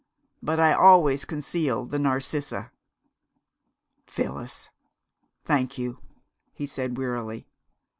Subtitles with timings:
[0.41, 2.71] But I always conceal the Narcissa."
[4.07, 4.71] "Phyllis.
[5.45, 5.99] Thank you,"
[6.53, 7.45] he said wearily.